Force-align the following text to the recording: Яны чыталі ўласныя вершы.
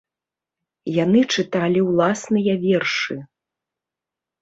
Яны 1.03 1.21
чыталі 1.35 1.79
ўласныя 1.91 2.53
вершы. 2.67 3.15